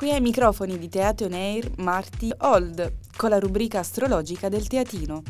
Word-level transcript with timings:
Qui 0.00 0.12
ai 0.12 0.22
microfoni 0.22 0.78
di 0.78 0.88
Teatro 0.88 1.28
Air 1.30 1.72
Marti 1.76 2.32
Old 2.38 3.00
con 3.18 3.28
la 3.28 3.38
rubrica 3.38 3.80
astrologica 3.80 4.48
del 4.48 4.66
Teatino. 4.66 5.22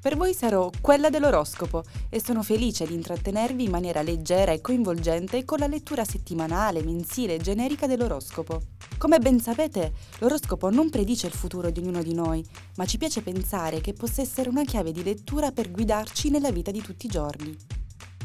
Per 0.00 0.16
voi 0.16 0.34
sarò 0.34 0.68
quella 0.80 1.10
dell'oroscopo 1.10 1.84
e 2.08 2.20
sono 2.20 2.42
felice 2.42 2.86
di 2.86 2.94
intrattenervi 2.94 3.62
in 3.62 3.70
maniera 3.70 4.02
leggera 4.02 4.50
e 4.50 4.60
coinvolgente 4.60 5.44
con 5.44 5.60
la 5.60 5.68
lettura 5.68 6.04
settimanale, 6.04 6.82
mensile 6.82 7.36
e 7.36 7.38
generica 7.38 7.86
dell'oroscopo. 7.86 8.62
Come 8.98 9.20
ben 9.20 9.38
sapete, 9.38 9.92
l'oroscopo 10.18 10.70
non 10.70 10.90
predice 10.90 11.28
il 11.28 11.32
futuro 11.32 11.70
di 11.70 11.78
ognuno 11.78 12.02
di 12.02 12.12
noi, 12.12 12.44
ma 12.78 12.84
ci 12.84 12.98
piace 12.98 13.22
pensare 13.22 13.80
che 13.80 13.92
possa 13.92 14.22
essere 14.22 14.48
una 14.48 14.64
chiave 14.64 14.90
di 14.90 15.04
lettura 15.04 15.52
per 15.52 15.70
guidarci 15.70 16.30
nella 16.30 16.50
vita 16.50 16.72
di 16.72 16.82
tutti 16.82 17.06
i 17.06 17.10
giorni. 17.10 17.56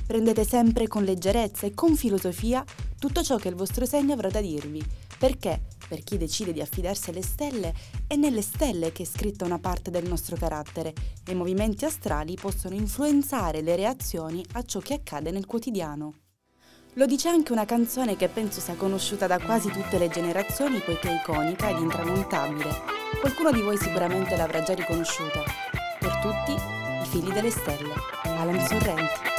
Prendete 0.08 0.46
sempre 0.46 0.88
con 0.88 1.04
leggerezza 1.04 1.68
e 1.68 1.76
con 1.76 1.96
filosofia 1.96 2.66
tutto 2.98 3.22
ciò 3.22 3.38
che 3.38 3.50
il 3.50 3.56
vostro 3.56 3.86
segno 3.86 4.14
avrà 4.14 4.30
da 4.30 4.42
dirvi, 4.42 4.84
perché, 5.18 5.62
per 5.92 6.06
chi 6.06 6.18
decide 6.18 6.54
di 6.54 6.62
affidarsi 6.62 7.10
alle 7.10 7.22
stelle, 7.22 7.74
è 8.08 8.16
nelle 8.16 8.42
stelle 8.42 8.94
che 8.94 9.04
è 9.04 9.06
scritta 9.06 9.44
una 9.44 9.60
parte 9.60 9.92
del 9.92 10.08
nostro 10.08 10.38
carattere 10.38 10.94
e 11.26 11.34
i 11.34 11.36
movimenti 11.36 11.84
astrali 11.84 12.38
possono 12.40 12.76
influenzare 12.76 13.60
le 13.60 13.76
reazioni 13.76 14.42
a 14.54 14.64
ciò 14.64 14.80
che 14.80 14.94
accade 14.94 15.32
nel 15.32 15.46
quotidiano. 15.46 16.14
Lo 16.94 17.06
dice 17.06 17.28
anche 17.28 17.52
una 17.52 17.66
canzone 17.66 18.16
che 18.16 18.30
penso 18.30 18.62
sia 18.62 18.76
conosciuta 18.76 19.28
da 19.28 19.38
quasi 19.38 19.70
tutte 19.70 19.98
le 19.98 20.08
generazioni 20.08 20.80
poiché 20.80 21.10
è 21.10 21.16
iconica 21.22 21.70
ed 21.70 21.80
intramontabile. 21.80 22.70
Qualcuno 23.20 23.52
di 23.52 23.60
voi 23.60 23.78
sicuramente 23.78 24.38
l'avrà 24.38 24.64
già 24.64 24.74
riconosciuta. 24.74 25.44
Per 26.00 26.20
tutti, 26.22 26.54
i 26.54 27.06
figli 27.06 27.34
delle 27.34 27.52
stelle. 27.52 27.94
Alan 28.24 28.66
Sorrenti. 28.66 29.31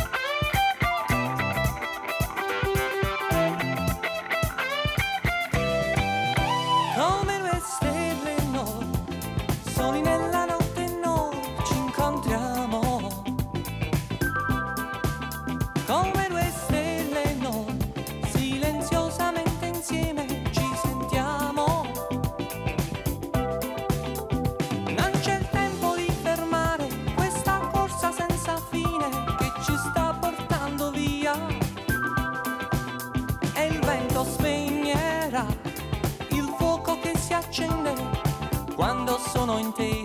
Sono 39.33 39.59
in 39.59 39.73
te. 39.73 40.05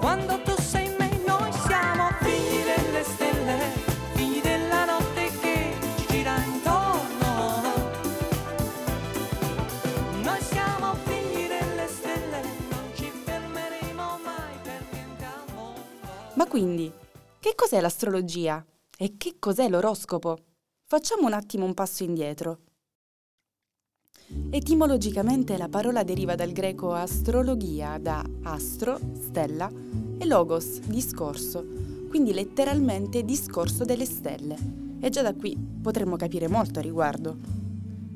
Quando 0.00 0.40
tu 0.42 0.52
sei 0.60 0.86
in 0.86 0.96
me, 0.98 1.08
noi 1.26 1.52
siamo 1.52 2.08
figli 2.20 2.64
delle 2.64 3.04
stelle, 3.04 3.58
figli 4.14 4.40
della 4.40 4.84
notte 4.84 5.30
che 5.40 5.76
ci 5.96 6.06
gira 6.08 6.36
intorno. 6.42 7.52
Noi 10.22 10.40
siamo 10.40 10.94
figli 11.04 11.46
delle 11.46 11.86
stelle, 11.86 12.42
non 12.70 12.90
ci 12.94 13.10
fermeremo 13.24 14.18
mai 14.24 14.56
per 14.62 14.84
niente 14.90 15.24
al 15.24 15.54
mondo. 15.54 15.80
Ma 16.34 16.46
quindi, 16.46 16.92
che 17.38 17.54
cos'è 17.54 17.80
l'astrologia? 17.80 18.64
E 18.98 19.16
che 19.16 19.36
cos'è 19.38 19.68
l'oroscopo? 19.68 20.38
Facciamo 20.84 21.26
un 21.26 21.32
attimo 21.32 21.64
un 21.64 21.74
passo 21.74 22.02
indietro. 22.02 22.58
Etimologicamente 24.54 25.56
la 25.56 25.70
parola 25.70 26.02
deriva 26.02 26.34
dal 26.34 26.52
greco 26.52 26.92
astrologia, 26.92 27.96
da 27.96 28.22
astro, 28.42 28.98
stella, 29.18 29.70
e 30.18 30.26
logos, 30.26 30.78
discorso, 30.80 31.64
quindi 32.10 32.34
letteralmente 32.34 33.24
discorso 33.24 33.86
delle 33.86 34.04
stelle. 34.04 34.56
E 35.00 35.08
già 35.08 35.22
da 35.22 35.32
qui 35.32 35.56
potremmo 35.56 36.16
capire 36.16 36.48
molto 36.48 36.80
a 36.80 36.82
riguardo. 36.82 37.38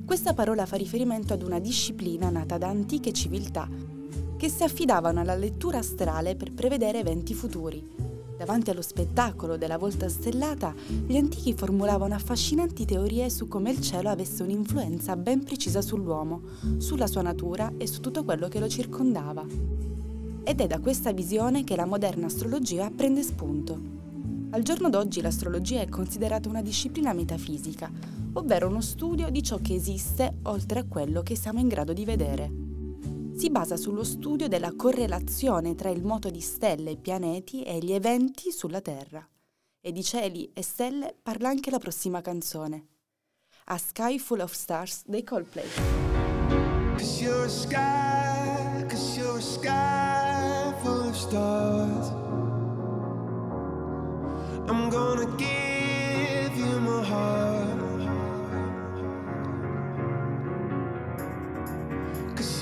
Questa 0.04 0.34
parola 0.34 0.66
fa 0.66 0.76
riferimento 0.76 1.32
ad 1.32 1.42
una 1.42 1.58
disciplina 1.58 2.28
nata 2.28 2.58
da 2.58 2.68
antiche 2.68 3.14
civiltà 3.14 3.66
che 4.36 4.50
si 4.50 4.62
affidavano 4.62 5.20
alla 5.20 5.36
lettura 5.36 5.78
astrale 5.78 6.36
per 6.36 6.53
prevedere 6.53 6.98
eventi 6.98 7.32
futuri, 7.32 7.82
Davanti 8.36 8.69
allo 8.69 8.82
spettacolo 8.82 9.56
della 9.56 9.78
volta 9.78 10.10
stellata, 10.10 10.74
gli 11.06 11.16
antichi 11.16 11.54
formulavano 11.54 12.14
affascinanti 12.14 12.84
teorie 12.84 13.30
su 13.30 13.48
come 13.48 13.70
il 13.70 13.80
cielo 13.80 14.10
avesse 14.10 14.42
un'influenza 14.42 15.16
ben 15.16 15.42
precisa 15.42 15.80
sull'uomo, 15.80 16.42
sulla 16.76 17.06
sua 17.06 17.22
natura 17.22 17.72
e 17.78 17.86
su 17.86 18.00
tutto 18.00 18.24
quello 18.24 18.48
che 18.48 18.60
lo 18.60 18.69
circondava. 18.69 19.42
Ed 20.44 20.60
è 20.60 20.66
da 20.66 20.80
questa 20.80 21.12
visione 21.12 21.64
che 21.64 21.76
la 21.76 21.86
moderna 21.86 22.26
astrologia 22.26 22.91
prende 22.94 23.22
spunto. 23.22 23.94
Al 24.50 24.62
giorno 24.62 24.91
d'oggi 24.91 25.22
l'astrologia 25.22 25.80
è 25.80 25.88
considerata 25.88 26.48
una 26.50 26.62
disciplina 26.62 27.14
metafisica, 27.14 27.91
ovvero 28.34 28.68
uno 28.68 28.82
studio 28.82 29.30
di 29.30 29.42
ciò 29.42 29.58
che 29.62 29.74
esiste 29.74 30.36
oltre 30.42 30.80
a 30.80 30.84
quello 30.84 31.22
che 31.22 31.36
siamo 31.36 31.58
in 31.58 31.68
grado 31.68 31.94
di 31.94 32.04
vedere 32.04 32.66
si 33.36 33.50
basa 33.50 33.76
sullo 33.76 34.02
studio 34.02 34.48
della 34.48 34.74
correlazione 34.74 35.74
tra 35.74 35.91
il 35.91 36.02
moto 36.02 36.30
di 36.30 36.41
stelle 36.41 36.92
e 36.92 36.97
pianeti 36.97 37.62
e 37.62 37.78
gli 37.78 37.92
eventi 37.92 38.50
sulla 38.50 38.80
Terra. 38.80 39.28
E 39.78 39.92
di 39.92 40.02
cieli 40.02 40.50
e 40.54 40.62
stelle 40.62 41.14
parla 41.22 41.50
anche 41.50 41.70
la 41.70 41.78
prossima 41.78 42.22
canzone. 42.22 42.86
A 43.66 43.76
Sky 43.76 44.19
Full 44.19 44.41
of 44.41 44.52
Stars 44.52 45.02
dei 45.04 45.22
Coldplay. 45.22 45.69
Cause 46.97 47.22
you're 47.22 47.44
a 47.44 47.48
sky, 47.48 48.86
cause 48.88 49.19
you're 49.19 49.36
a 49.36 49.42
sky 49.42 50.72
full 50.82 51.08
of 51.08 51.14
stars. 51.14 52.16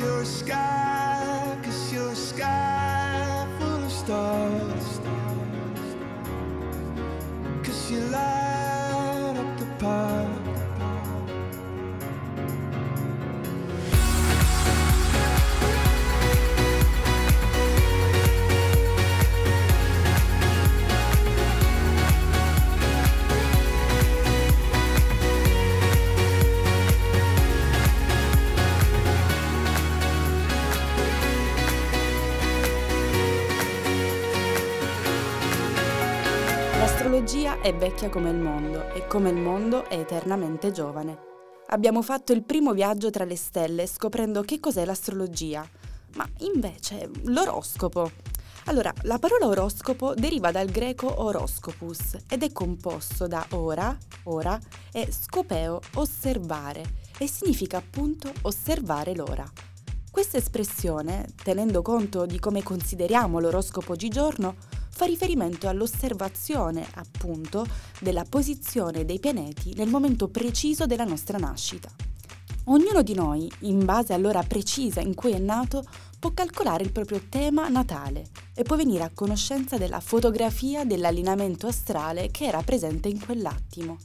You're 0.01 0.23
a 0.23 0.27
sky, 0.27 1.57
cause 1.63 1.93
you're 1.93 2.11
a 2.11 2.17
sky 2.17 2.74
L'astrologia 37.15 37.61
è 37.61 37.73
vecchia 37.73 38.09
come 38.09 38.31
il 38.31 38.39
mondo 38.39 38.93
e 38.93 39.07
come 39.07 39.31
il 39.31 39.37
mondo 39.37 39.89
è 39.89 39.97
eternamente 39.97 40.73
giovane. 40.73 41.17
Abbiamo 41.69 42.03
fatto 42.03 42.33
il 42.33 42.43
primo 42.43 42.73
viaggio 42.73 43.11
tra 43.11 43.23
le 43.23 43.37
stelle 43.37 43.87
scoprendo 43.87 44.43
che 44.43 44.59
cos'è 44.59 44.85
l'astrologia, 44.85 45.65
ma 46.17 46.29
invece 46.39 47.09
l'oroscopo. 47.27 48.11
Allora, 48.65 48.93
la 49.03 49.21
parola 49.21 49.47
oroscopo 49.47 50.13
deriva 50.15 50.51
dal 50.51 50.69
greco 50.71 51.23
oroscopus 51.23 52.17
ed 52.29 52.43
è 52.43 52.51
composto 52.51 53.29
da 53.29 53.47
ora, 53.51 53.97
ora 54.25 54.59
e 54.91 55.07
scopeo, 55.13 55.81
osservare, 55.95 56.83
e 57.17 57.29
significa 57.29 57.77
appunto 57.77 58.33
osservare 58.43 59.15
l'ora. 59.15 59.49
Questa 60.11 60.37
espressione, 60.37 61.27
tenendo 61.45 61.81
conto 61.81 62.27
di 62.27 62.41
come 62.41 62.65
consideriamo 62.65 63.39
l'oroscopo 63.39 63.93
oggigiorno, 63.93 64.57
fa 64.95 65.07
riferimento 65.07 65.69
all'osservazione, 65.69 66.87
appunto, 66.95 67.67
della 67.99 68.25
posizione 68.25 69.05
dei 69.05 69.19
pianeti 69.19 69.75
nel 69.75 69.89
momento 69.89 70.29
preciso 70.29 70.87
della 70.87 71.05
nostra 71.05 71.37
nascita. 71.37 71.91
Ognuno 72.67 73.03
di 73.03 73.13
noi, 73.13 73.51
in 73.61 73.85
base 73.85 74.13
all'ora 74.13 74.43
precisa 74.43 75.01
in 75.01 75.15
cui 75.15 75.33
è 75.33 75.39
nato, 75.39 75.85
può 76.19 76.31
calcolare 76.33 76.85
il 76.85 76.93
proprio 76.93 77.23
tema 77.29 77.69
natale 77.69 78.29
e 78.55 78.63
può 78.63 78.77
venire 78.77 79.03
a 79.03 79.11
conoscenza 79.13 79.77
della 79.77 80.01
fotografia 80.01 80.85
dell'allineamento 80.85 81.67
astrale 81.67 82.31
che 82.31 82.47
era 82.47 82.63
presente 82.63 83.09
in 83.09 83.23
quell'attimo. 83.23 83.99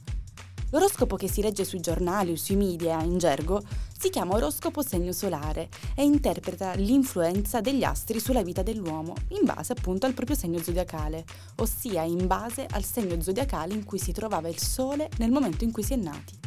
L'oroscopo 0.70 1.16
che 1.16 1.28
si 1.28 1.42
legge 1.42 1.64
sui 1.64 1.80
giornali 1.80 2.32
o 2.32 2.36
sui 2.36 2.54
media 2.54 3.02
in 3.02 3.18
gergo 3.18 3.60
si 3.98 4.08
chiama 4.08 4.36
oroscopo 4.36 4.82
segno 4.82 5.12
solare 5.12 5.68
e 5.96 6.04
interpreta 6.04 6.74
l'influenza 6.74 7.60
degli 7.60 7.82
astri 7.82 8.20
sulla 8.20 8.42
vita 8.42 8.62
dell'uomo 8.62 9.14
in 9.28 9.44
base 9.44 9.72
appunto 9.72 10.06
al 10.06 10.14
proprio 10.14 10.36
segno 10.36 10.58
zodiacale, 10.60 11.24
ossia 11.56 12.02
in 12.02 12.26
base 12.26 12.66
al 12.70 12.84
segno 12.84 13.20
zodiacale 13.20 13.74
in 13.74 13.84
cui 13.84 13.98
si 13.98 14.12
trovava 14.12 14.48
il 14.48 14.58
Sole 14.58 15.10
nel 15.18 15.32
momento 15.32 15.64
in 15.64 15.72
cui 15.72 15.82
si 15.82 15.94
è 15.94 15.96
nati. 15.96 16.38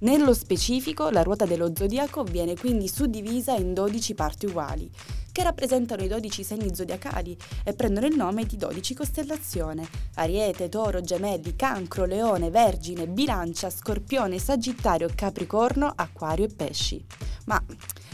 Nello 0.00 0.32
specifico, 0.32 1.10
la 1.10 1.22
ruota 1.22 1.44
dello 1.44 1.72
zodiaco 1.74 2.22
viene 2.22 2.56
quindi 2.56 2.88
suddivisa 2.88 3.54
in 3.54 3.74
12 3.74 4.14
parti 4.14 4.46
uguali, 4.46 4.90
che 5.32 5.42
rappresentano 5.42 6.02
i 6.02 6.08
12 6.08 6.42
segni 6.42 6.74
zodiacali 6.74 7.36
e 7.64 7.72
prendono 7.74 8.06
il 8.06 8.16
nome 8.16 8.44
di 8.44 8.56
12 8.56 8.94
costellazioni: 8.94 9.86
Ariete, 10.14 10.68
Toro, 10.68 11.00
Gemelli, 11.00 11.56
Cancro, 11.56 12.04
Leone, 12.04 12.50
Vergine, 12.50 13.06
Bilancia, 13.06 13.70
Scorpione, 13.70 14.38
Sagittario, 14.38 15.08
Capricorno, 15.14 15.92
Acquario 15.94 16.44
e 16.46 16.54
Pesci. 16.54 17.04
Ma 17.46 17.62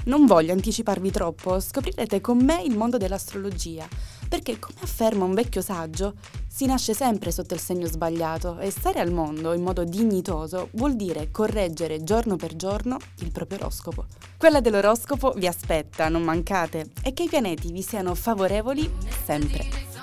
non 0.05 0.27
voglio 0.27 0.53
anticiparvi 0.53 1.11
troppo, 1.11 1.59
scoprirete 1.59 2.21
con 2.21 2.39
me 2.39 2.63
il 2.63 2.77
mondo 2.77 2.97
dell'astrologia, 2.97 3.87
perché 4.29 4.59
come 4.59 4.79
afferma 4.83 5.25
un 5.25 5.35
vecchio 5.35 5.61
saggio, 5.61 6.15
si 6.57 6.65
nasce 6.65 6.95
sempre 6.95 7.33
sotto 7.33 7.53
il 7.53 7.61
segno 7.61 7.87
sbagliato 7.87 8.59
e 8.61 8.71
stare 8.71 8.99
al 8.99 9.13
mondo 9.13 9.53
in 9.53 9.61
modo 9.61 9.85
dignitoso 9.85 10.71
vuol 10.73 10.97
dire 10.97 11.31
correggere 11.31 12.03
giorno 12.03 12.37
per 12.37 12.57
giorno 12.57 12.97
il 13.19 13.31
proprio 13.31 13.59
oroscopo. 13.59 14.07
Quella 14.39 14.63
dell'oroscopo 14.63 15.33
vi 15.33 15.47
aspetta, 15.47 16.09
non 16.09 16.23
mancate, 16.23 16.93
e 17.03 17.13
che 17.13 17.25
i 17.25 17.29
pianeti 17.29 17.71
vi 17.73 17.83
siano 17.83 18.15
favorevoli 18.15 18.91
sempre. 19.27 19.96